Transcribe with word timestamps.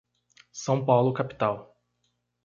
São 0.51 0.83
Paulo 0.83 1.13
capital. 1.13 1.77